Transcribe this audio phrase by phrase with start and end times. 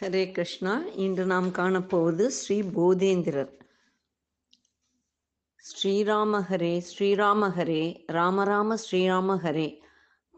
[0.00, 0.82] ஹரே கிருஷ்ணா.
[0.96, 3.50] இன்று நாம் காணப்போவது ஸ்ரீ போதேந்திரர்.
[5.58, 9.78] ஸ்ரீராம ஹரே ஸ்ரீராம ஹரே ராமராம ஸ்ரீராம ஹரே.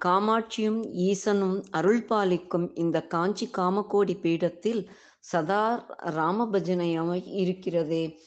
[0.04, 4.90] காமாட்சியும் ஈசனும் அருள் பாலிக்கும் இந்த காஞ்சி காமகோடி பீடத்தில்
[5.20, 8.20] சதா ராமபஜனையாக இருக்கிறதே.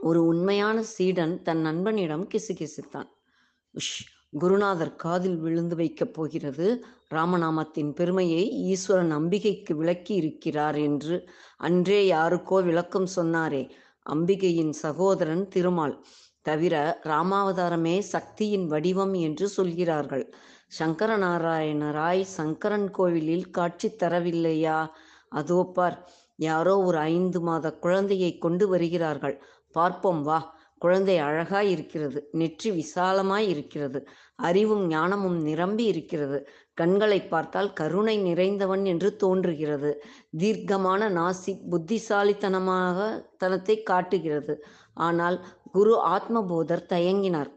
[0.00, 3.10] ஒரு உண்மையான சீடன் தன் நண்பனிடம் கிசுகிசுத்தான்.
[3.74, 4.02] உஷ்
[4.38, 6.84] குருநாதர் காதில் விழுந்து வைக்கப் போகிறது.
[7.16, 8.42] ராமநாமத்தின் பெருமையை
[8.72, 11.16] ஈஸ்வரன் அம்பிகைக்கு விளக்கி இருக்கிறார் என்று
[11.60, 13.62] அன்றே யாருக்கோ விளக்கம் சொன்னாரே.
[14.06, 15.94] அம்பிகையின் சகோதரன் திருமால்.
[16.46, 16.74] தவிர
[17.04, 20.24] ராமாவதாரமே சக்தியின் வடிவம் என்று சொல்கிறார்கள்.
[20.78, 24.78] சங்கரநாராயணராய் சங்கரன் கோவிலில் காட்சி தரவில்லையா?
[25.32, 25.96] அதோ பார்
[26.38, 29.36] யாரோ ஒரு ஐந்து மாத குழந்தையை கொண்டு வருகிறார்கள்.
[29.74, 30.38] பார்ப்போம் வா
[30.82, 34.00] குழந்தை அழகாய் இருக்கிறது நெற்றி விசாலமாய் இருக்கிறது
[34.38, 36.38] அறிவும் ஞானமும் நிரம்பி இருக்கிறது.
[36.78, 39.90] கண்களை பார்த்தால் கருணை நிறைந்தவன் என்று தோன்றுகிறது.
[40.38, 42.98] தீர்க்கமான நாசி புத்திசாலித்தனமாக
[43.36, 44.54] தனத்தை காட்டுகிறது.
[45.06, 45.36] ஆனால்
[45.72, 47.50] குரு ஆத்மபோதர் தயங்கினார்.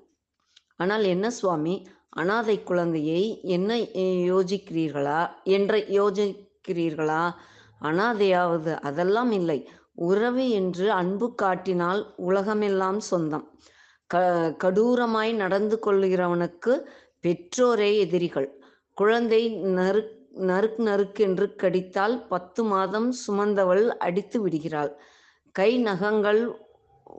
[0.75, 1.75] ஆனால் என்ன சுவாமி
[2.09, 3.21] அனாதை குழந்தையை
[3.55, 3.71] என்ன
[4.31, 5.19] யோசிக்கிறீர்களா?
[5.55, 7.23] என்ற யோசிக்கிறீர்களா?
[7.81, 9.59] அனாதையாவது அதெல்லாம் இல்லை.
[10.07, 13.45] உறவு என்று அன்பு காட்டினால் உலகமெல்லாம் சொந்தம்.
[14.09, 14.17] க
[14.63, 16.73] கடூரமாய் நடந்து கொள்கிறவனுக்கு
[17.23, 18.49] பெற்றோரே எதிரிகள்.
[18.97, 19.41] குழந்தை
[19.77, 20.01] நறு
[20.47, 24.91] நறுக் நறுக்கென்று கடித்தால் பத்து மாதம் சுமந்தவள் அடித்து விடுகிறாள்.
[25.55, 26.41] கை நகங்கள்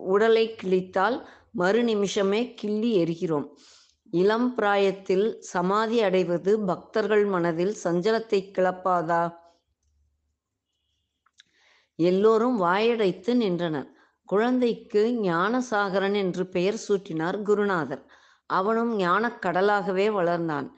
[0.08, 1.16] உடலை கிழித்தால்
[1.52, 3.46] மறு நிமிஷமே கிள்ளி எரிகிறோம்
[4.12, 9.22] இளம் பிராயத்தில் சமாதி அடைவது பக்தர்கள் மனதில் சஞ்சலத்தை கிளப்பாதா?
[11.98, 13.88] எல்லோரும் வாயடைத்து நின்றனர்.
[14.28, 18.04] குழந்தைக்கு ஞானசாகரன் என்று பெயர் சூட்டினார் குருநாதர்.
[18.50, 20.68] அவனும் ஞானக் கடலாகவே வளர்ந்தான்.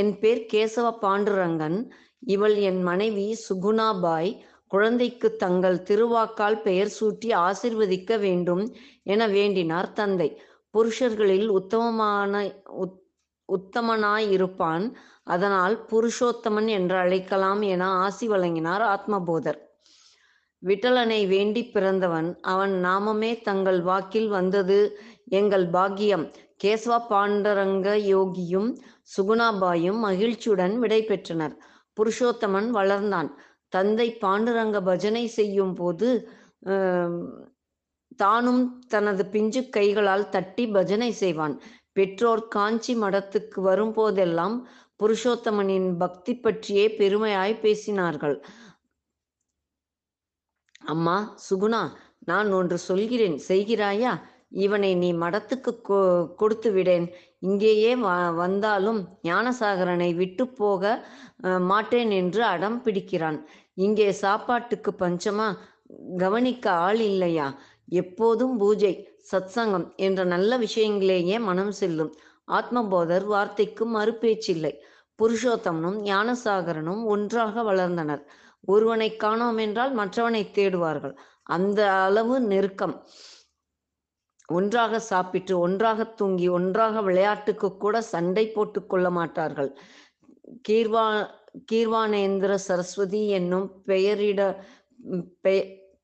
[0.00, 1.78] என் பேர் கேசவ பாண்டுரங்கன்.
[2.26, 4.30] இவள் என் மனைவி சுகுணாபாய்.
[4.66, 8.64] குழந்தைக்கு தங்கள் திருவாக்கால் பெயர் சூட்டி ஆசிர்வதிக்க வேண்டும்
[9.02, 10.28] என வேண்டினார் தந்தை.
[10.74, 12.32] புருஷர்களில் உத்தமமான
[13.48, 14.86] உத்தமனாயிருப்பான்.
[15.24, 19.58] அதனால் புருஷோத்தமன் என்று அழைக்கலாம் என ஆசி வழங்கினார் ஆத்மபோதர்.
[20.62, 22.28] விட்டலனை வேண்டி பிறந்தவன்.
[22.52, 24.78] அவன் நாமமே தங்கள் வாக்கில் வந்தது
[25.38, 26.26] எங்கள் பாக்கியம்.
[26.64, 28.70] கேசவ பாண்டரங்க யோகியும்
[29.08, 31.54] சுகுணாபாயும் மகிழ்ச்சியுடன் விடை பெற்றனர்
[31.96, 33.28] புருஷோத்தமன் வளர்ந்தான்.
[33.72, 36.08] தந்தை பாண்டுரங்க பஜனை செய்யும் போது
[38.16, 41.54] தானும் தனது பிஞ்சு கைகளால் தட்டி பஜனை செய்வான்.
[41.92, 44.56] பெற்றோர் காஞ்சி மடத்துக்கு வரும்போதெல்லாம்
[45.00, 48.36] புருஷோத்தமனின் பக்தி பற்றியே பெருமையாய் பேசினார்கள்.
[50.94, 51.82] அம்மா சுகுணா
[52.30, 53.36] நான் ஒன்று சொல்கிறேன்.
[53.48, 54.12] செய்கிறாயா?
[54.52, 55.96] இவனை நீ மடத்துக்கு கொ
[56.40, 57.06] கொடுத்து விடேன்.
[57.40, 58.08] இங்கேயே வ
[58.40, 60.82] வந்தாலும் ஞானசாகரனை விட்டு போக
[61.70, 63.38] மாட்டேன் என்று அடம் பிடிக்கிறான்.
[63.78, 65.48] இங்கே சாப்பாட்டுக்கு பஞ்சமா?
[66.18, 67.48] கவனிக்க ஆள் இல்லையா?
[67.92, 68.92] எப்போதும் பூஜை
[69.32, 72.12] சத்சங்கம் என்ற நல்ல விஷயங்களேயே மனம் செல்லும்.
[72.48, 74.72] ஆத்மபோதர் வார்த்தைக்கு மறுபேச்சில்லை.
[75.18, 78.22] புருஷோத்தமனும் ஞானசாகரனும் ஒன்றாக வளர்ந்தனர்.
[78.68, 81.14] ஒருவனை காணோம் என்றால் மற்றவனை தேடுவார்கள்.
[81.48, 82.94] அந்த அளவு நெருக்கம்.
[84.48, 89.70] ஒன்றாக சாப்பிட்டு ஒன்றாக தூங்கி ஒன்றாக விளையாட்டுக்கு கூட சண்டை போட்டு கொள்ள மாட்டார்கள்.
[90.68, 91.06] கீர்வா
[91.72, 94.40] கீர்வானேந்திர சரஸ்வதி என்னும் பெயரிட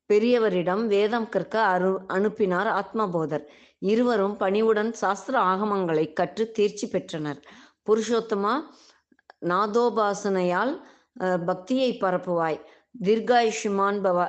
[0.09, 3.45] பெரியவரிடம் வேதம் கற்க அரு அனுப்பினார் ஆத்மபோதர்.
[3.91, 7.39] இருவரும் பணிவுடன் சாஸ்திர ஆகமங்களை கற்று தேர்ச்சி பெற்றனர்.
[7.87, 8.53] புருஷோத்தமா
[9.51, 10.73] நாதோபாசனையால்
[11.45, 12.59] பக்தியை பரப்புவாய்.
[13.05, 14.19] தீர்காயுஷ்மான் பவ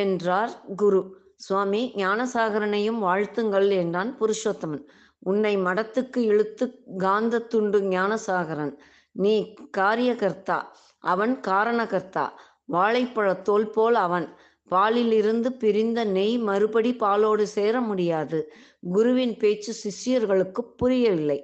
[0.00, 0.52] என்றார்
[0.82, 1.02] குரு.
[1.40, 4.84] சுவாமி ஞானசாகரனையும் வாழ்த்துங்கள் என்றான் புருஷோத்தமன்.
[5.18, 6.64] உன்னை மடத்துக்கு இழுத்து
[6.98, 8.74] காந்த துண்டு ஞானசாகரன்.
[9.12, 10.58] நீ காரியகர்த்தா
[10.98, 12.26] அவன் காரணகர்த்தா.
[12.72, 14.26] வாழைப்பழ தோல் போல் அவன்.
[14.70, 18.38] பாலிலிருந்து பிரிந்த நெய் மறுபடி பாலோடு சேர முடியாது.
[18.92, 21.38] குருவின் பேச்சு சிஷ்யர்களுக்கு புரியவில்லை.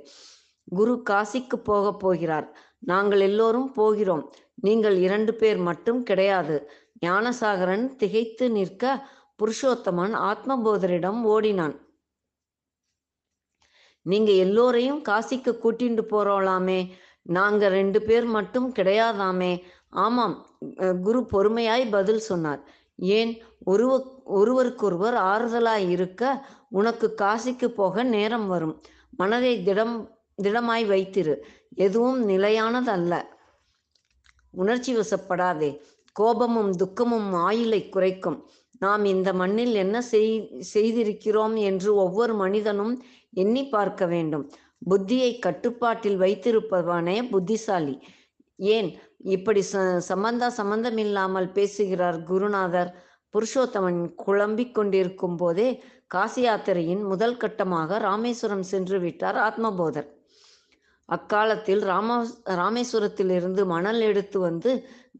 [0.64, 2.48] குரு காசிக்கு போக போகிறார்.
[2.78, 4.24] நாங்கள் எல்லோரும் போகிறோம்.
[4.54, 6.56] நீங்கள் இரண்டு பேர் மட்டும் கிடையாது.
[7.06, 8.84] ஞானசாகரன் திகைத்து நிற்க
[9.42, 11.80] புருஷோத்தமன் ஆத்மபோதரிடம் ஓடினான்.
[14.02, 16.90] நீங்க எல்லோரையும் காசிக்கு கூட்டிட்டு போறோலாமே.
[17.22, 19.62] நாங்க ரெண்டு பேர் மட்டும் கிடையாதாமே.
[19.88, 20.46] ஆமாம்.
[21.02, 22.60] குரு பொறுமையாய் பதில் சொன்னார்.
[22.96, 23.44] ஏன்?
[23.66, 28.82] ஒருவ ஒருவருக்கொருவர் ஆறுதலாய் இருக்க உனக்கு காசிக்கு போக நேரம் வரும்.
[29.10, 31.36] மனதை திடம் திடமாய் வைத்திரு.
[31.74, 33.22] எதுவும் நிலையானதல்ல.
[34.50, 35.80] உணர்ச்சி வசப்படாதே.
[36.12, 38.50] கோபமும் துக்கமும் ஆயுளை குறைக்கும்.
[38.82, 40.32] நாம் இந்த மண்ணில் என்ன செய்
[40.74, 42.94] செய்திருக்கிறோம் என்று ஒவ்வொரு மனிதனும்
[43.34, 44.44] எண்ணி பார்க்க வேண்டும்.
[44.90, 47.94] புத்தியை கட்டுப்பாட்டில் வைத்திருப்பவனே புத்திசாலி.
[48.58, 48.88] ஏன்?
[49.34, 52.90] இப்படி ச சம்பந்தா சம்பந்தமில்லாமல் பேசுகிறார் குருநாதர்.
[53.34, 55.68] புருஷோத்தமன் குழம்பிக் கொண்டிருக்கும் போதே
[56.06, 60.08] காசி யாத்திரையின் முதல் கட்டமாக ராமேஸ்வரம் சென்று விட்டார் ஆத்மபோதர்.
[61.08, 62.16] அக்காலத்தில் ராமா
[62.56, 64.70] ராமேஸ்வரத்திலிருந்து மணல் எடுத்து வந்து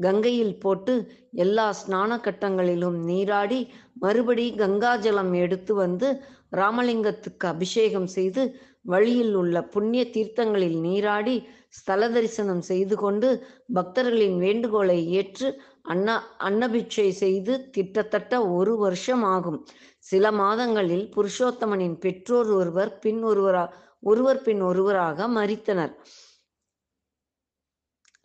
[0.02, 0.94] கங்கையில் போட்டு
[1.37, 3.61] எல்லா ஸ்நான கட்டங்களிலும் நீராடி
[4.00, 6.08] மறுபடி கங்காஜலம் எடுத்து வந்து
[6.52, 8.43] ராமலிங்கத்துக்கு அபிஷேகம் செய்து
[8.84, 11.37] வழியில் உள்ள புண்ணிய தீர்த்தங்களில் நீராடி
[11.70, 13.29] ஸ்தல தரிசனம் செய்து கொண்டு
[13.75, 15.49] பக்தர்களின் வேண்டுகோளை ஏற்று
[15.82, 16.08] அன்ன
[16.40, 19.61] அன்னபிட்சை செய்து கிட்டத்தட்ட ஒரு வருஷம் ஆகும்
[20.05, 23.64] சில மாதங்களில் புருஷோத்தமனின் பெற்றோர் ஒருவர் பின் ஒருவரா
[24.02, 25.94] ஒருவர் பின் ஒருவராக மறித்தனர்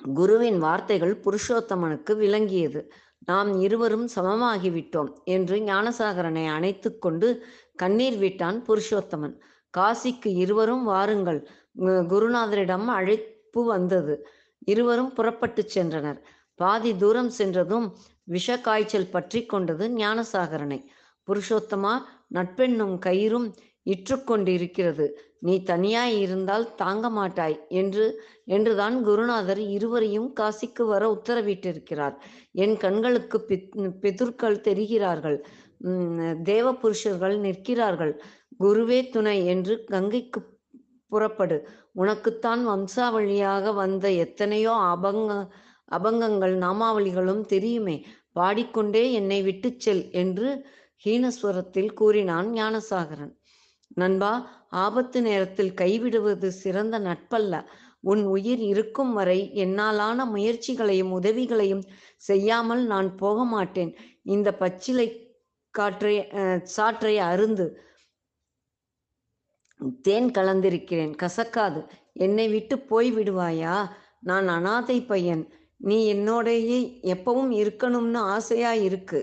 [0.02, 2.82] குருவின் வார்த்தைகள் புருஷோத்தமனுக்கு விளங்கியது.
[3.26, 7.28] நாம் இருவரும் சமமாகிவிட்டோம் என்று ஞானசாகரனை அணைத்து கொண்டு
[7.76, 9.36] கண்ணீர் விட்டான் புருஷோத்தமன்.
[9.74, 11.40] காசிக்கு இருவரும் வாருங்கள்.
[12.12, 14.16] குருநாதரிடம் அழைப்பு வந்தது.
[14.66, 16.20] இருவரும் புறப்பட்டு சென்றனர்.
[16.60, 17.88] பாதி தூரம் சென்றதும்
[18.28, 20.80] விஷ காய்ச்சல் பற்றி கொண்டது ஞானசாகரனை.
[21.28, 21.94] புருஷோத்தமா
[22.34, 23.48] நட்பெண்ணும் கயிறும்
[23.94, 25.06] இற்றுக்கொண்டிருக்கிறது.
[25.46, 28.06] நீ தனியாய் இருந்தால் தாங்க மாட்டாய் என்று
[28.56, 32.16] என்றுதான் குருநாதர் இருவரையும் காசிக்கு வர உத்தரவிட்டிருக்கிறார்.
[32.64, 33.40] என் கண்களுக்கு
[34.04, 35.38] பிதுர்கள் தெரிகிறார்கள்.
[36.44, 38.14] தேவ புருஷர்கள் நிற்கிறார்கள்.
[38.64, 40.40] குருவே துணை என்று கங்கைக்கு
[41.12, 41.58] புறப்படு.
[41.94, 45.32] உனக்குத்தான் வம்சாவளியாக வந்த எத்தனையோ அபங்க
[45.92, 47.98] அபங்கங்கள் நாமாவளிகளும் தெரியுமே.
[48.32, 50.50] பாடிக்கொண்டே என்னை விட்டு செல் என்று
[51.06, 53.34] ஹீனஸ்வரத்தில் கூறினான் ஞானசாகரன்.
[53.98, 54.32] நண்பா
[54.84, 57.54] ஆபத்து நேரத்தில் கைவிடுவது சிறந்த நட்பல்ல.
[58.04, 61.84] உன் உயிர் இருக்கும் வரை என்னாலான முயற்சிகளையும் உதவிகளையும்
[62.30, 63.92] செய்யாமல் நான் போக மாட்டேன்.
[64.36, 65.08] இந்த பச்சிலை
[65.74, 66.16] காற்றை
[66.78, 67.66] சாற்றை அருந்து
[70.02, 71.14] தேன் கலந்திருக்கிறேன்.
[71.24, 71.82] கசக்காது.
[72.26, 73.76] என்னை விட்டு போய் விடுவாயா?
[74.20, 75.44] நான் அனாதை பையன்.
[75.80, 76.80] நீ என்னோடையே
[77.14, 79.20] எப்பவும் இருக்கணும்னு ஆசையா இருக்கு.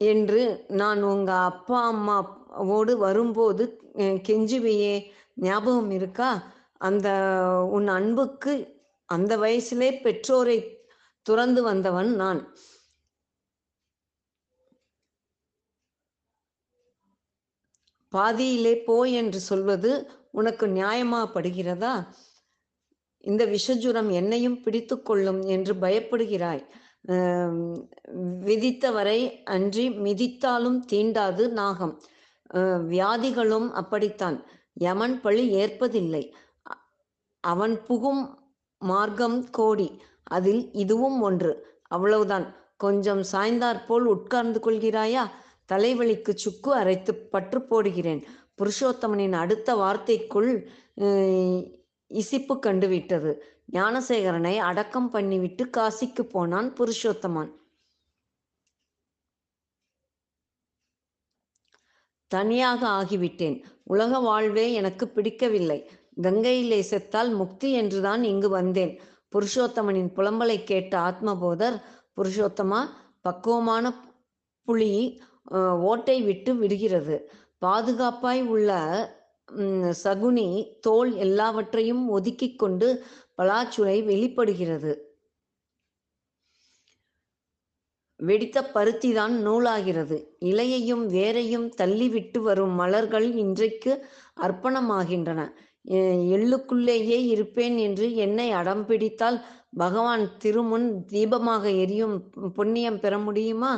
[0.00, 0.42] என்று
[0.80, 3.64] நான் உங்க அப்பா அம்மாவோடு வரும்போது
[4.28, 4.94] கெஞ்சுவையே.
[5.46, 6.30] ஞாபகம் இருக்கா?
[6.78, 7.08] அந்த
[7.76, 8.52] உன் அன்புக்கு
[9.08, 10.58] அந்த வயசிலே பெற்றோரை
[11.26, 12.40] துறந்து வந்தவன் நான்.
[18.12, 19.90] பாதியிலே போ என்று சொல்வது
[20.30, 21.94] உனக்கு நியாயமாப்படுகிறதா
[23.24, 26.62] இந்த விஷஜுரம் என்னையும் பிடித்து கொள்ளும் என்று பயப்படுகிறாய்.
[28.46, 31.94] விதித்தவரை அன்றி மிதித்தாலும் தீண்டாது நாகம்.
[32.90, 34.38] வியாதிகளும் அப்படித்தான்.
[34.72, 36.22] யமன் பழி ஏற்பதில்லை.
[37.44, 38.22] அவன் புகும்
[38.82, 39.88] மார்க்கம் கோடி.
[40.22, 41.52] அதில் இதுவும் ஒன்று.
[41.82, 42.46] அவ்வளவுதான்.
[42.76, 45.24] கொஞ்சம் சாய்ந்தாற்போல் உட்கார்ந்து கொள்கிறாயா?
[45.72, 48.22] தலைவலிக்கு சுக்கு அரைத்து பற்று போடுகிறேன்.
[48.58, 50.50] புருஷோத்தமனின் அடுத்த வார்த்தைக்குள்
[52.10, 53.32] இசிப்பு கண்டுவிட்டது.
[53.68, 57.50] ஞானசேகரனை அடக்கம் பண்ணிவிட்டு காசிக்கு போனான் புருஷோத்தமன்.
[62.30, 63.56] தனியாக ஆகிவிட்டேன்.
[63.92, 65.78] உலக வாழ்வே எனக்கு பிடிக்கவில்லை.
[66.22, 68.92] கங்கையிலே செத்தால் முக்தி என்றுதான் இங்கு வந்தேன்.
[69.34, 71.76] புருஷோத்தமனின் புலம்பலை கேட்ட ஆத்மபோதர்
[72.16, 72.80] புருஷோத்தமா
[73.26, 73.84] பக்குவமான
[74.68, 74.92] புலி
[75.90, 77.16] ஓட்டை விட்டு விடுகிறது.
[77.64, 78.70] பாதுகாப்பாய் உள்ள
[80.02, 80.48] சகுனி
[80.86, 82.88] தோல் எல்லாவற்றையும் ஒதுக்கி கொண்டு
[83.38, 84.92] பலாச்சுளை வெளிப்படுகிறது.
[88.20, 90.16] வெடித்த பருத்திதான் நூலாகிறது.
[90.44, 93.92] இலையையும் வேரையும் தள்ளிவிட்டு வரும் மலர்கள் இன்றைக்கு
[94.40, 95.40] அர்ப்பணமாகின்றன.
[96.36, 99.38] எள்ளுக்குள்ளேயே இருப்பேன் என்று என்னை அடம் பிடித்தால்
[99.76, 102.16] பகவான் திருமுன் தீபமாக எரியும்
[102.54, 103.72] புண்ணியம் பெற முடியுமா?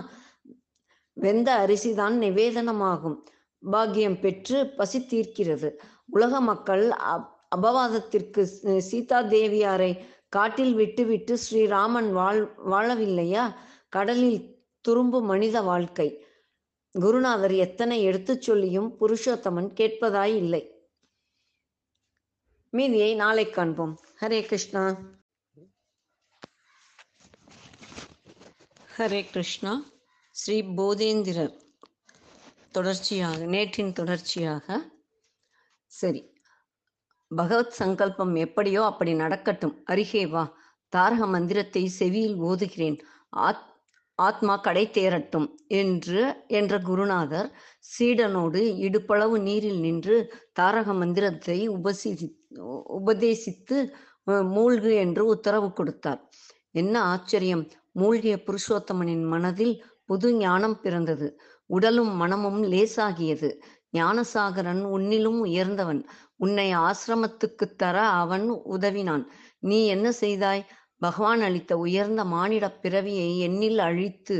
[1.17, 3.19] வெந்த அரிசிதான் நிவேதனமாகும்.
[3.62, 5.71] பாக்கியம் பெற்று பசி தீர்க்கிறது.
[6.07, 6.85] உலக மக்கள்
[7.57, 8.42] அபவாதத்திற்கு
[8.78, 13.54] சீதா தேவியாரை காட்டில் விட்டுவிட்டு ஸ்ரீராமன் வாழ் வாழவில்லையா?
[13.88, 16.25] கடலில் துரும்பு மனித வாழ்க்கை.
[16.92, 20.88] குருநாதர் எத்தனை எடுத்துச் சொல்லியும் புருஷோத்தமன் கேட்பதாய் இல்லை.
[22.71, 24.00] மீதியை நாளை காண்போம்.
[24.21, 24.97] ஹரே கிருஷ்ணா.
[28.97, 29.83] ஹரே கிருஷ்ணா.
[30.30, 31.61] ஸ்ரீ போதேந்திரர்.
[32.71, 34.90] தொடர்ச்சியாக நேற்றின் தொடர்ச்சியாக.
[35.87, 36.30] சரி.
[37.31, 39.75] பகவத் சங்கல்பம் எப்படியோ அப்படி நடக்கட்டும்.
[39.85, 40.45] அருகே வா.
[40.93, 42.99] தாரக மந்திரத்தை செவியில் ஓதுகிறேன்.
[43.29, 43.67] ஆத்
[44.19, 47.49] ஆத்மா கடை தேரட்டும் என்று என்ற குருநாதர்
[47.91, 50.17] சீடனோடு இடுப்பளவு நீரில் நின்று
[50.53, 52.11] தாரக மந்திரத்தை உபசி
[52.99, 53.79] உபதேசித்து
[54.55, 56.21] மூழ்கு என்று உத்தரவு கொடுத்தார்.
[56.75, 57.65] என்ன ஆச்சரியம்.
[57.93, 61.29] மூழ்கிய புருஷோத்தமனின் மனதில் புது ஞானம் பிறந்தது.
[61.71, 63.51] உடலும் மனமும் லேசாகியது.
[63.97, 66.01] ஞானசாகரன் உன்னிலும் உயர்ந்தவன்.
[66.40, 69.25] உன்னை ஆசிரமத்துக்கு தர அவன் உதவினான்.
[69.62, 70.62] நீ என்ன செய்தாய்?
[70.99, 74.38] பகவான் அளித்த உயர்ந்த மானிட பிறவியை என்னில் அழித்து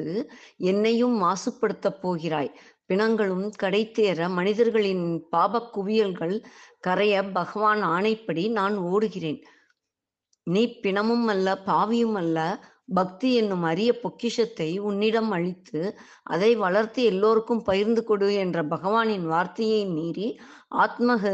[0.63, 2.51] என்னையும் மாசுபடுத்தப் போகிறாய்.
[2.89, 6.37] பிணங்களும் கடைத்தேற மனிதர்களின் பாப குவியல்கள்
[6.81, 9.41] கரைய பகவான் ஆணைப்படி நான் ஓடுகிறேன்.
[10.47, 12.39] நீ பிணமும் அல்ல பாவியும் அல்ல.
[12.95, 15.81] பக்தி என்னும் அரிய பொக்கிஷத்தை உன்னிடம் அளித்து
[16.27, 20.29] அதை வளர்த்து எல்லோருக்கும் பகிர்ந்து கொடு என்ற பகவானின் வார்த்தையை மீறி
[20.77, 21.25] ஆத்மக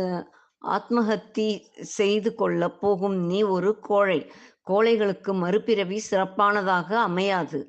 [0.63, 1.49] ஆத்மஹத்தி
[1.97, 4.21] செய்து கொள்ள போகும் நீ ஒரு கோழை.
[4.71, 7.61] கோழைகளுக்கு மறுபிறவி சிறப்பானதாக அமையாது.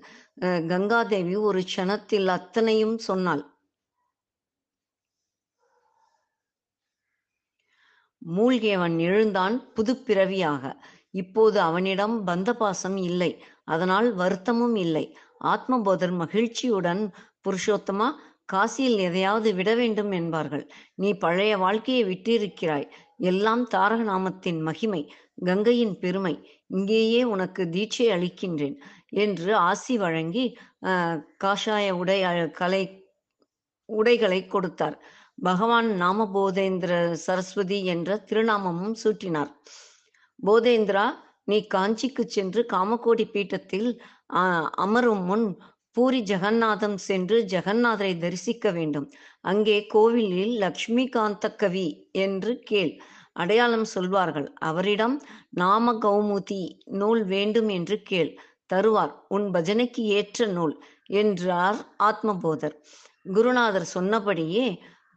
[0.72, 3.44] கங்காதேவி ஒரு க்ஷணத்தில் அத்தனையும் சொன்னாள்.
[8.22, 10.64] மூழ்கியவன் எழுந்தான் புது பிறவியாக
[11.14, 13.32] இப்போது அவனிடம் பந்தபாசம் இல்லை.
[13.66, 15.06] அதனால் வருத்தமும் இல்லை.
[15.44, 17.04] ஆத்மபோதர் மகிழ்ச்சியுடன்
[17.46, 18.08] புருஷோத்தமா
[18.54, 20.66] காசியில் எதையாவது விட வேண்டும் என்பார்கள்.
[21.02, 22.88] நீ பழைய வாழ்க்கையை விட்டிருக்கிறாய்.
[23.30, 25.02] எல்லாம் தாரக நாமத்தின் மகிமை
[25.48, 26.36] கங்கையின் பெருமை.
[26.76, 28.78] இங்கேயே உனக்கு தீட்சை அளிக்கின்றேன்
[29.24, 30.46] என்று ஆசி வழங்கி
[31.44, 32.20] காஷாய உடை
[32.60, 32.84] கலை
[33.90, 34.98] உடைகளை கொடுத்தார்.
[35.44, 36.92] பகவான் நாம போதேந்திர
[37.26, 39.52] சரஸ்வதி என்ற திருநாமமும் சூட்டினார்.
[40.40, 41.06] போதேந்திரா
[41.50, 43.90] நீ காஞ்சிக்கு சென்று காமகோடி பீட்டத்தில்
[44.86, 45.46] அமரும் முன்
[45.98, 49.06] பூரி ஜெகநாதம் சென்று ஜெகநாதரை தரிசிக்க வேண்டும்.
[49.42, 52.92] அங்கே கோவிலில் லக்ஷ்மிகாந்த கவி என்று கேள்.
[53.34, 54.54] அடையாளம் சொல்வார்கள்.
[54.60, 55.16] அவரிடம்
[55.50, 58.32] நாம கௌமுதி நூல் வேண்டும் என்று கேள்.
[58.74, 59.14] தருவார்.
[59.28, 60.76] உன் பஜனைக்கு ஏற்ற நூல்
[61.22, 62.76] என்றார் ஆத்மபோதர்.
[63.34, 64.68] குருநாதர் சொன்னபடியே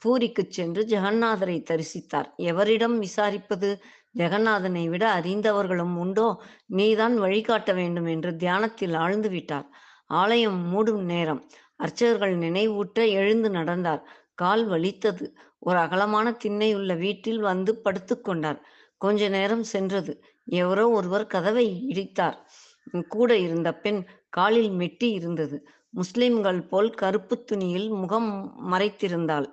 [0.02, 2.28] பூரிக்கு சென்று ஜெகநாதரை தரிசித்தார்.
[2.42, 3.70] எவரிடம் விசாரிப்பது
[4.18, 6.28] ஜெகநாதனை விட அறிந்தவர்களும் உண்டோ?
[6.66, 9.68] நீதான் வழிகாட்ட வேண்டும் என்று தியானத்தில் ஆழ்ந்து விட்டார்.
[10.10, 11.40] ஆலயம் மூடும் நேரம்.
[11.76, 14.02] அர்ச்சகர்கள் நினைவூட்ட எழுந்து நடந்தார்.
[14.34, 15.24] கால் வலித்தது.
[15.58, 18.60] ஒரு அகலமான திண்ணை உள்ள வீட்டில் வந்து படுத்துக்கொண்டார்
[19.00, 20.12] கொஞ்ச நேரம் சென்றது.
[20.52, 22.36] எவரோ ஒருவர் கதவை இடித்தார்.
[23.08, 25.56] கூட இருந்த பெண் காலில் மெட்டி இருந்தது.
[25.94, 28.30] முஸ்லிம்கள் போல் கருப்பு துணியில் முகம்
[28.72, 29.48] மறைத்திருந்தாள்.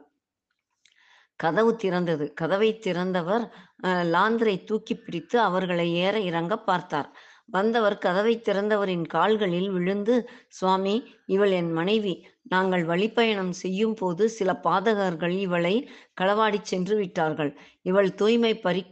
[1.40, 2.34] கதவு திறந்தது.
[2.34, 3.44] கதவை திறந்தவர்
[3.84, 7.10] அஹ், லாந்தரை தூக்கி பிடித்து அவர்களை ஏற இறங்க பார்த்தார்.
[7.50, 10.16] வந்தவர் கதவை திறந்தவரின் கால்களில் விழுந்து
[10.48, 12.14] சுவாமி இவள் என் மனைவி.
[12.44, 15.76] நாங்கள் வழிப்பயணம் செய்யும் போது சில பாதகர்கள் இவளை
[16.22, 17.52] களவாடிச் சென்று விட்டார்கள்.
[17.82, 18.84] இவள் தூய்மை பறி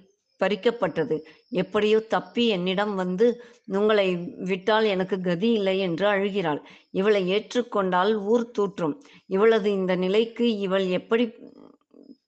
[0.42, 1.18] பறிக்கப்பட்டது.
[1.62, 3.28] எப்படியோ தப்பி என்னிடம் வந்து
[3.72, 4.08] உங்களை
[4.50, 6.62] விட்டால் எனக்கு கதி இல்லை என்று அழுகிறாள்.
[6.92, 8.96] இவளை ஏற்றுக்கொண்டால் ஊர் தூற்றும்.
[9.28, 11.26] இவளது இந்த நிலைக்கு இவள் எப்படி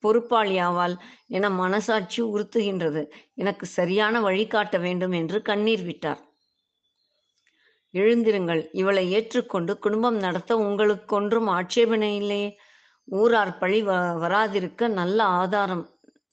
[0.02, 0.94] பொறுப்பாளியாவாள்
[1.28, 3.02] என மனசாட்சி உறுத்துகின்றது.
[3.34, 6.20] எனக்கு சரியான வழிகாட்ட வேண்டும் என்று கண்ணீர் விட்டார்.
[7.94, 8.62] எழுந்திருங்கள்.
[8.72, 12.48] இவளை ஏற்றுக்கொண்டு குடும்பம் நடத்த உங்களுக்கு ஒன்றும் ஆட்சேபனை இல்லையே.
[13.08, 13.92] ஊரார் பழி வ
[14.24, 15.84] வராதிருக்க நல்ல ஆதாரம்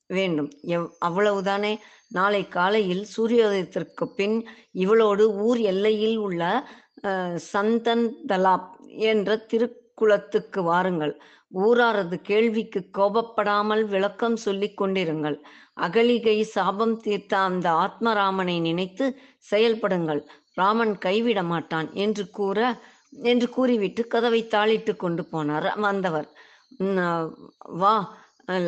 [0.09, 0.49] வேண்டும்.
[0.67, 1.73] எவ் அவ்வளவுதானே.
[2.11, 4.35] நாளை காலையில் சூரியோதயத்திற்கு பின்
[4.75, 6.43] இவளோடு ஊர் எல்லையில் உள்ள
[7.53, 8.69] சந்தன் தலாப்
[9.07, 9.29] என்ற
[9.97, 11.13] குலத்துக்கு வாருங்கள்.
[11.51, 15.37] ஊராரது கேள்விக்கு கோபப்படாமல் விளக்கம் சொல்லிக் கொண்டிருங்கள்.
[15.77, 19.05] அகலிகை சாபம் தீர்த்த அந்த ஆத்மராமனை நினைத்து
[19.51, 20.21] செயல்படுங்கள்.
[20.53, 22.59] ராமன் கைவிட மாட்டான் என்று கூற
[23.29, 26.27] என்று கூறிவிட்டு கதவை தாளிட்டு கொண்டு போனார் வந்தவர்.
[27.81, 27.95] வா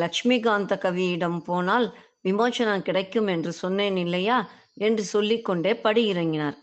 [0.02, 1.86] லக்ஷ்மிகாந்த கவியிடம் போனால்
[2.20, 4.38] விமோசனம் கிடைக்கும் என்று சொன்னேன் இல்லையா?
[4.86, 6.56] என்று சொல்லிக்கொண்டே படி இறங்கினார்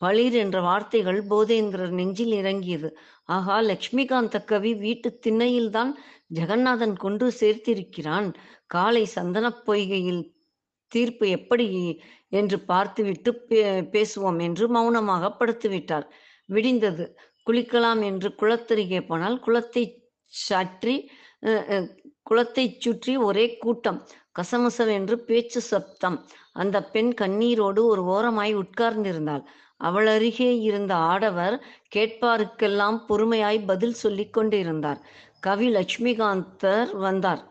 [0.00, 2.98] பளிர் என்ற வார்த்தைகள் போதேந்திரர் நெஞ்சில் இறங்கியது.
[3.24, 5.92] ஆகா லக்ஷ்மிகாந்த கவி வீட்டு திண்ணையில்தான்
[6.34, 8.34] ஜெகநாதன் கொண்டு சேர்த்திருக்கிறான்.
[8.66, 10.30] காலை சந்தனப் பொய்கையில்
[10.88, 16.06] தீர்ப்பு எப்படி என்று பார்த்துவிட்டு பே- பேசுவோம் என்று மௌனமாக படுத்துவிட்டார்.
[16.48, 17.08] விடிந்தது.
[17.46, 26.26] குளிக்கலாம் என்று குளத்தருகே போனால் குளத்தை சாற்றி குளத்தை குளத்தைச் சுற்றி ஒரே கூட்டம் கசமுசவென்று பேச்சு சப்தம்.
[26.52, 29.42] அந்த பெண் கண்ணீரோடு ஒரு ஓரமாய் உட்கார்ந்திருந்தாள்.
[29.80, 31.62] அவளருகே இருந்த ஆடவர்
[31.96, 35.00] கேட்பாருக்கெல்லாம் பொறுமையாய் பதில் சொல்லிக் கொண்டிருந்தார்.
[35.40, 37.48] கவி லட்சுமிகாந்தர் வந்தார்.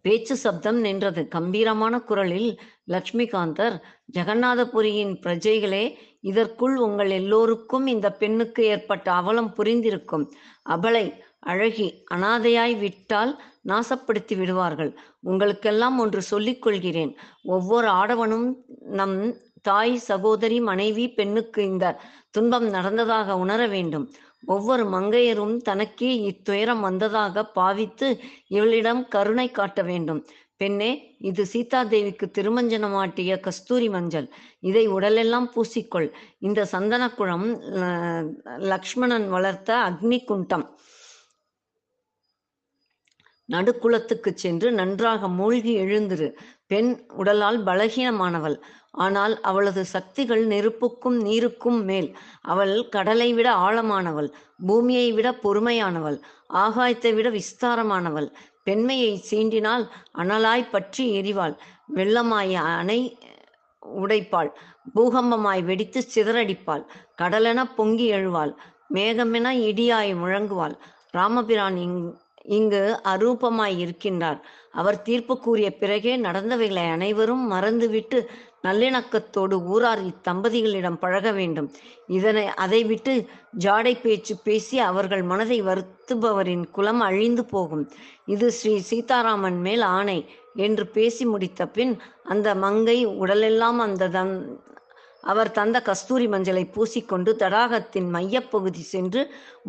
[0.00, 1.28] பேச்சு சப்தம் நின்றது.
[1.28, 10.30] கம்பீரமான குரலில் லட்சுமிகாந்தர் ஜெகநாதபுரியின் பிரஜைகளே இதற்குள் உங்கள் எல்லோருக்கும் இந்த பெண்ணுக்கு ஏற்பட்ட அவலம் புரிந்திருக்கும்.
[10.68, 11.04] அபலை
[11.40, 14.98] அழகி அனாதையாய் விட்டால் நாசப்படுத்தி விடுவார்கள்.
[15.20, 17.16] உங்களுக்கெல்லாம் ஒன்று சொல்லிக் கொள்கிறேன்.
[17.42, 21.96] ஒவ்வொரு ஆடவனும் நம் தாய் சகோதரி மனைவி பெண்ணுக்கு இந்த
[22.30, 24.06] துன்பம் நடந்ததாக உணர வேண்டும்.
[24.46, 28.08] ஒவ்வொரு மங்கையரும் தனக்கே இத்துயரம் வந்ததாக பாவித்து
[28.48, 30.20] இவளிடம் கருணை காட்ட வேண்டும்.
[30.56, 34.28] பெண்ணே இது சீதாதேவிக்கு திருமஞ்சனமாட்டிய கஸ்தூரி மஞ்சள்.
[34.60, 36.08] இதை உடலெல்லாம் பூசிக்கொள்.
[36.38, 37.46] இந்த சந்தனக்குளம்
[38.72, 40.66] லக்ஷ்மணன் வளர்த்த அக்னி குண்டம்
[43.48, 46.28] நடுக்குளத்துக்கு சென்று நன்றாக மூழ்கி எழுந்திரு.
[46.70, 48.56] பெண் உடலால் பலகீனமானவள்.
[49.04, 52.08] ஆனால் அவளது சக்திகள் நெருப்புக்கும் நீருக்கும் மேல்.
[52.42, 54.28] அவள் கடலை விட ஆழமானவள்
[54.66, 56.18] பூமியை விட பொறுமையானவள்
[56.54, 58.28] ஆகாயத்தை விட விஸ்தாரமானவள்.
[58.62, 59.84] பெண்மையை சீண்டினால்
[60.18, 61.54] அனலாய் பற்றி எரிவாள்.
[61.96, 63.00] வெள்ளமாய் அணை
[63.82, 64.50] உடைப்பாள்.
[64.94, 66.84] பூகம்பமாய் வெடித்து சிதறடிப்பாள்.
[67.22, 68.52] கடலென பொங்கி எழுவாள்.
[68.94, 70.74] மேகமென இடியாய் முழங்குவாள்.
[71.10, 71.98] ராமபிரான் இங்
[72.56, 74.38] இங்கு அரூபமாய் இருக்கின்றார்.
[74.70, 78.18] அவர் தீர்ப்பு கூறிய பிறகே நடந்தவைகளை அனைவரும் மறந்துவிட்டு
[78.66, 81.68] நல்லிணக்கத்தோடு ஊரார் இத்தம்பதிகளிடம் பழக வேண்டும்.
[82.08, 83.12] இதனை அதை விட்டு
[83.64, 87.84] ஜாடை பேச்சு பேசி அவர்கள் மனதை வருத்துபவரின் குலம் அழிந்து போகும்.
[88.26, 90.18] இது ஸ்ரீ சீதாராமன் மேல் ஆணை
[90.66, 94.34] என்று பேசி முடித்த பின் அந்த மங்கை உடலெல்லாம் அந்த தன்
[95.30, 99.22] அவர் தந்த கஸ்தூரி மஞ்சளை பூசிக்கொண்டு தடாகத்தின் மையப்பகுதி சென்று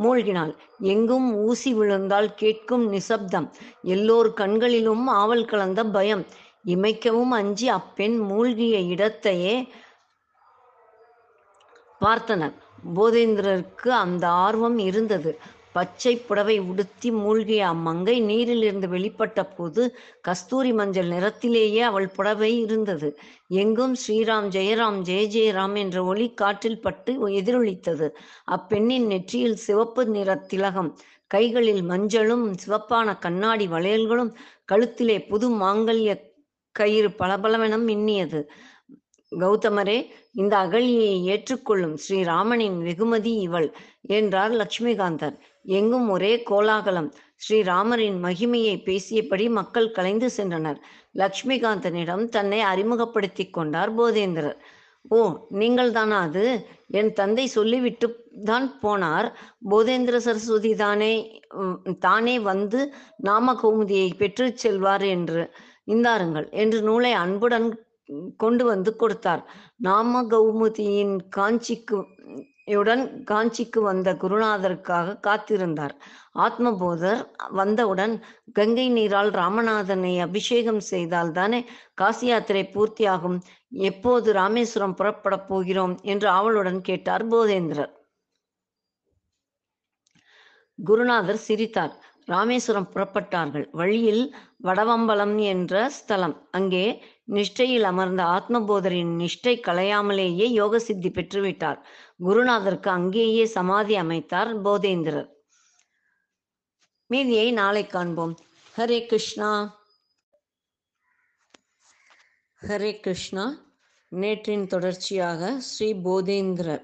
[0.04, 0.54] மூழ்கினாள்.
[0.94, 3.48] எங்கும் ஊசி விழுந்தால் கேட்கும் நிசப்தம்.
[3.96, 6.24] எல்லோர் கண்களிலும் ஆவல் கலந்த பயம்.
[6.66, 9.56] இமைக்கவும் அஞ்சி அப்பெண் மூழ்கிய இடத்தையே
[12.02, 12.56] பார்த்தனர்.
[12.96, 15.32] போதேந்திரருக்கு அந்த ஆர்வம் இருந்தது.
[15.72, 19.84] பச்சை புடவை உடுத்தி மூழ்கிய அம்மங்கை நீரிலிருந்து வெளிப்பட்ட போது
[20.22, 23.10] கஸ்தூரி மஞ்சள் நிறத்திலேயே அவள் புடவை இருந்தது.
[23.48, 28.10] எங்கும் ஸ்ரீராம் ஜெயராம் ஜெய ஜெயராம் என்ற ஒளி காற்றில் பட்டு எதிரொலித்தது.
[28.46, 30.92] அப்பெண்ணின் நெற்றியில் சிவப்பு நிற திலகம்
[31.28, 34.32] கைகளில் மஞ்சளும் சிவப்பான கண்ணாடி வளையல்களும்
[34.72, 36.12] கழுத்திலே புது மாங்கல்ய
[36.76, 38.40] கயிறு பளபளவென மின்னியது
[39.32, 39.98] கௌதமரே
[40.34, 43.68] இந்த அகழியை ஏற்றுக்கொள்ளும் ஸ்ரீராமனின் வெகுமதி இவள்
[44.02, 45.36] என்றார் லட்சுமிகாந்தர்.
[45.62, 47.10] எங்கும் ஒரே கோலாகலம்.
[47.36, 50.80] ஸ்ரீராமரின் மகிமையை பேசியபடி மக்கள் கலைந்து சென்றனர்.
[51.18, 54.58] லட்சுமிகாந்தனிடம் தன்னை அறிமுகப்படுத்தி கொண்டார் போதேந்திரர்.
[55.10, 55.20] ஓ
[55.50, 56.46] நீங்கள் தானா அது?
[56.88, 58.08] என் தந்தை சொல்லிவிட்டு
[58.44, 59.28] தான் போனார்.
[59.70, 61.42] போதேந்திர சரஸ்வதி தானே
[62.00, 64.10] தானே வந்து நாம கௌமுதியை
[64.56, 65.44] செல்வார் என்று.
[65.88, 66.50] இந்தாருங்கள்.
[66.52, 67.68] என்று நூலை அன்புடன்
[68.38, 69.44] கொண்டு வந்து கொடுத்தார்.
[69.88, 72.00] நாம கௌமுதியின் காஞ்சிக்கு
[72.74, 75.94] யுடன் காஞ்சிக்கு வந்த குருநாதருக்காக காத்திருந்தார்.
[76.46, 77.22] ஆத்மபோதர்
[77.60, 78.14] வந்தவுடன்
[78.58, 81.60] கங்கை நீரால் ராமநாதனை அபிஷேகம் செய்தால் தானே
[81.94, 83.38] காசி யாத்திரை பூர்த்தியாகும்.
[83.90, 87.94] எப்போது ராமேஸ்வரம் புறப்பட போகிறோம் என்று ஆவலுடன் கேட்டார் போதேந்திரர்.
[90.80, 91.96] குருநாதர் சிரித்தார்.
[92.28, 93.66] ராமேஸ்வரம் புறப்பட்டார்கள்.
[93.72, 94.24] வழியில்
[94.64, 96.36] வடவம்பலம் என்ற ஸ்தலம்.
[96.52, 96.86] அங்கே
[97.30, 101.80] நிஷ்டையில் அமர்ந்த ஆத்மபோதரின் நிஷ்டை கலையாமலேயே யோக சித்தி பெற்றுவிட்டார்.
[102.24, 105.30] குருநாதருக்கு அங்கேயே சமாதி அமைத்தார் போதேந்திரர்.
[107.06, 108.36] மீதியை நாளை காண்போம்.
[108.78, 109.52] ஹரே கிருஷ்ணா.
[112.68, 113.46] ஹரே கிருஷ்ணா.
[114.12, 116.84] நேற்றின் தொடர்ச்சியாக ஸ்ரீ போதேந்திரர்.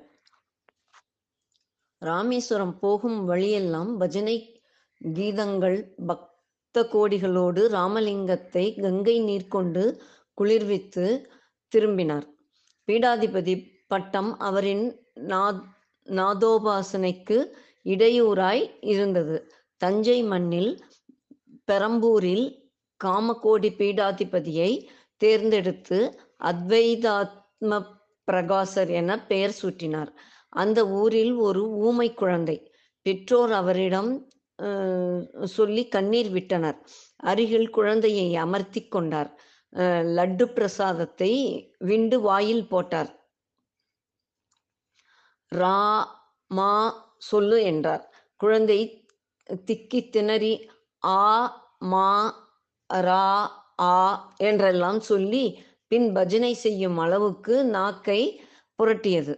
[1.97, 4.63] ராமேஸ்வரம் போகும் வழியெல்லாம் பஜனை
[5.01, 9.84] கீதங்கள் பக்த கோடிகளோடு ராமலிங்கத்தை கங்கை நீர் கொண்டு
[10.41, 11.32] குளிர்வித்து
[11.67, 12.28] திரும்பினார்.
[12.91, 15.63] பீடாதிபதி பட்டம் அவரின் நா-
[16.06, 17.45] நாதோபாசனைக்கு
[17.84, 19.52] இடையூறாய் இருந்தது.
[19.78, 20.84] தஞ்சை மண்ணில்
[21.71, 22.71] பெரம்பூரில்
[23.04, 27.84] காமகோடி பீடாதிபதியை தேர்ந்தெடுத்து அத்வைதாத்ம
[28.32, 30.12] பிரகாசர் என பெயர் சூட்டினார்.
[30.50, 32.71] அந்த ஊரில் ஒரு ஊமை குழந்தை.
[33.02, 34.28] பெற்றோர் அவரிடம்
[34.62, 36.84] அஹ், சொல்லி கண்ணீர் விட்டனர்.
[37.15, 39.41] அருகில் குழந்தையை அமர்த்தி கொண்டார்.
[40.18, 41.32] லட்டு பிரசாதத்தை
[41.90, 43.12] விண்டு வாயில் போட்டார்.
[45.52, 45.80] ரா
[46.52, 46.72] மா
[47.30, 48.04] சொல்லு என்றார்.
[48.42, 48.80] குழந்தை
[49.68, 50.54] திக்கி திணறி
[51.04, 51.24] ஆ
[51.92, 52.10] மா
[52.90, 53.28] ரா
[53.90, 53.98] ஆ
[54.50, 55.44] என்றெல்லாம் சொல்லி
[55.92, 58.22] பின் பஜனை செய்யும் அளவுக்கு நாக்கை
[58.80, 59.34] புரட்டியது.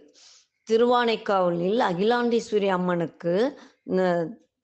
[0.68, 3.34] திருவானைக்காவலில் அகிலாண்டீஸ்வரி அம்மனுக்கு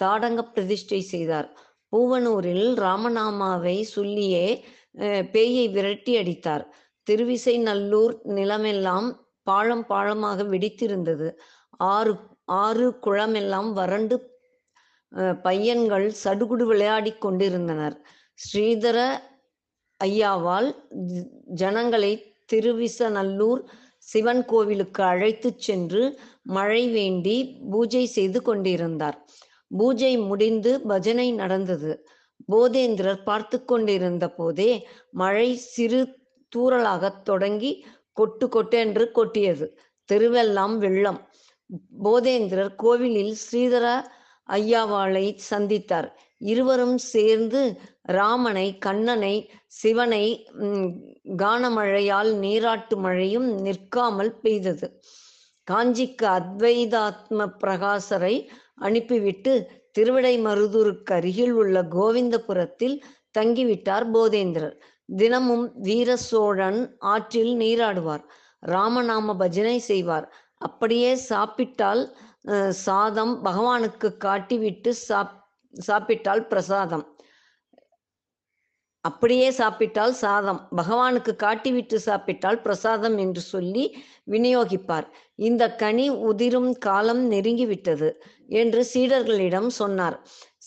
[0.03, 1.49] தாடங்க பிரதிஷ்டை செய்தார்.
[1.93, 4.47] பூவனூரில் ராமநாமாவை சொல்லியே
[5.35, 6.65] பேயை விரட்டி அடித்தார்.
[7.07, 9.09] திருவிசை நல்லூர் நிலமெல்லாம்
[9.47, 11.29] பாழம் பாழமாக வெடித்திருந்தது.
[11.95, 12.13] ஆறு
[12.63, 14.17] ஆறு குளமெல்லாம் வறண்டு
[15.43, 17.97] பையன்கள் சடுகுடு விளையாடிக் கொண்டிருந்தனர்.
[18.39, 18.99] ஸ்ரீதர
[20.01, 20.69] ஐயாவால்
[21.63, 22.13] ஜனங்களை
[22.53, 23.63] திருவிசநல்லூர்
[24.09, 26.03] சிவன் கோவிலுக்கு அழைத்துச் சென்று
[26.57, 27.37] மழை வேண்டி
[27.73, 29.17] பூஜை செய்து கொண்டிருந்தார்.
[29.71, 31.93] பூஜை முடிந்து பஜனை நடந்தது.
[32.53, 34.71] போதேந்திரர் பார்த்து கொண்டிருந்த போதே
[35.11, 36.01] மழை சிறு
[36.53, 37.73] தூறலாகத் தொடங்கி
[38.13, 39.67] கொட்டு கொட்டென்று கொட்டியது.
[40.09, 41.21] தெருவெல்லாம் வெள்ளம்.
[42.05, 43.87] போதேந்திரர் கோவிலில் ஸ்ரீதர
[44.49, 46.09] ஐயாவாளை சந்தித்தார்.
[46.51, 47.61] இருவரும் சேர்ந்து
[48.03, 49.35] ராமனை கண்ணனை
[49.67, 50.25] சிவனை
[51.43, 54.89] கானமழையால் நீராட்டு மழையும் நிற்காமல் பெய்தது.
[55.67, 58.35] காஞ்சிக்கு அத்வைதாத்ம பிரகாசரை
[58.77, 59.55] அனுப்பிவிட்டு
[59.99, 62.97] திருவிடைமருதூருக்கு அருகில் உள்ள கோவிந்தபுரத்தில்
[63.39, 64.77] தங்கிவிட்டார் போதேந்திரர்.
[65.09, 66.81] தினமும் வீர சோழன்
[67.13, 68.25] ஆற்றில் நீராடுவார்.
[68.67, 70.27] ராமநாம பஜனை செய்வார்.
[70.67, 72.03] அப்படியே சாப்பிட்டால்
[72.85, 75.35] சாதம் பகவானுக்கு காட்டிவிட்டு சாப்
[75.75, 77.05] சாப்பிட்டால் பிரசாதம்.
[79.05, 80.61] அப்படியே சாப்பிட்டால் சாதம்.
[80.77, 83.85] பகவானுக்கு காட்டிவிட்டு சாப்பிட்டால் பிரசாதம் என்று சொல்லி
[84.33, 85.09] விநியோகிப்பார்.
[85.49, 88.09] இந்த கனி உதிரும் காலம் நெருங்கிவிட்டது.
[88.47, 90.21] என்று சீடர்களிடம் சொன்னார்.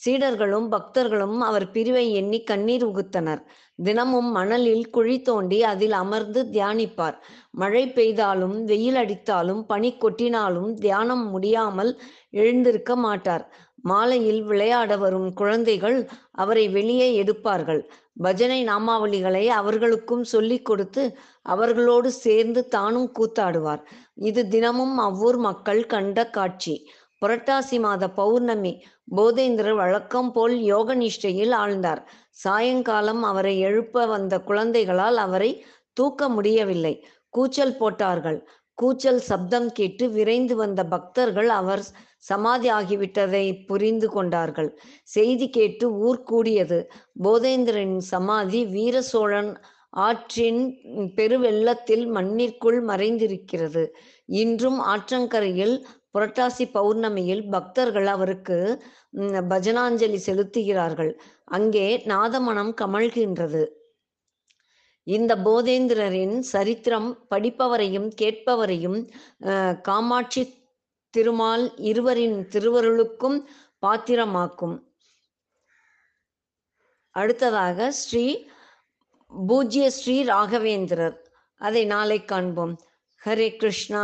[0.06, 3.42] சீடர்களும் பக்தர்களும் அவர் பிரிவை எண்ணி கண்ணீர் உகுத்தனர்.
[3.76, 7.14] தினமும் மணலில் குழி தோண்டி அதில் அமர்ந்து தியானிப்பார்.
[7.52, 13.54] மழை பெய்தாலும் வெயில் அடித்தாலும் பனி கொட்டினாலும் தியானம் முடியாமல் எழுந்திருக்க மாட்டார்.
[13.76, 17.90] மாலையில் விளையாட வரும் குழந்தைகள் அவரை வெளியே எடுப்பார்கள்.
[18.16, 23.82] பஜனை நாமாவளிகளை அவர்களுக்கும் சொல்லிக் கொடுத்து அவர்களோடு சேர்ந்து தானும் கூத்தாடுவார்.
[24.16, 26.88] இது தினமும் அவ்வூர் மக்கள் கண்ட காட்சி.
[27.22, 28.84] புரட்டாசி மாத பௌர்ணமி.
[29.16, 32.02] போதேந்திரர் வழக்கம் போல் யோக நிஷ்டையில் ஆழ்ந்தார்.
[32.44, 37.06] சாயங்காலம் அவரை எழுப்ப வந்த குழந்தைகளால் அவரை தூக்க முடியவில்லை.
[37.30, 38.40] கூச்சல் போட்டார்கள்.
[38.74, 41.84] கூச்சல் சப்தம் கேட்டு விரைந்து வந்த பக்தர்கள் அவர்
[42.18, 44.70] சமாதி ஆகிவிட்டதை புரிந்து கொண்டார்கள்.
[45.04, 46.80] செய்தி கேட்டு ஊர் கூடியது.
[47.24, 49.58] போதேந்திரனின் சமாதி வீர சோழன்
[49.90, 50.62] ஆற்றின்
[51.16, 53.84] பெருவெள்ளத்தில் மண்ணிற்குள் மறைந்திருக்கிறது.
[54.26, 55.76] இன்றும் ஆற்றங்கரையில்
[56.14, 58.58] புரட்டாசி பௌர்ணமியில் பக்தர்கள் அவருக்கு
[59.52, 61.12] பஜனாஞ்சலி செலுத்துகிறார்கள்.
[61.58, 63.64] அங்கே நாதமணம் கமழ்கின்றது.
[65.08, 69.00] இந்த போதேந்திரரின் சரித்திரம் படிப்பவரையும் கேட்பவரையும்
[69.88, 70.44] காமாட்சி
[71.14, 73.38] திருமால் இருவரின் திருவருளுக்கும்
[73.86, 74.76] பாத்திரமாக்கும்.
[77.16, 78.26] அடுத்ததாக ஸ்ரீ
[79.32, 81.16] பூஜ்ய ஸ்ரீ ராகவேந்திரர்.
[81.62, 82.76] அதை நாளை காண்போம்.
[83.22, 84.04] ஹரே கிருஷ்ணா.